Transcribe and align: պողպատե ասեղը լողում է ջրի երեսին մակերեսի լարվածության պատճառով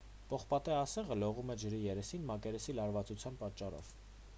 պողպատե 0.29 0.73
ասեղը 0.77 1.17
լողում 1.25 1.53
է 1.55 1.57
ջրի 1.65 1.83
երեսին 1.91 2.27
մակերեսի 2.33 2.77
լարվածության 2.83 3.43
պատճառով 3.45 3.99